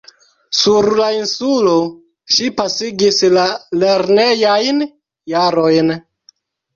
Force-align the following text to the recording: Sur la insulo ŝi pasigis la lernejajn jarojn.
Sur 0.59 0.85
la 0.99 1.09
insulo 1.15 1.73
ŝi 2.35 2.47
pasigis 2.61 3.19
la 3.33 3.43
lernejajn 3.83 4.81
jarojn. 5.35 5.93